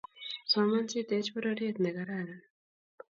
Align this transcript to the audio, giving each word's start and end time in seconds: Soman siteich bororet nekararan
Soman 0.53 0.87
siteich 0.93 1.29
bororet 1.35 1.77
nekararan 1.83 2.33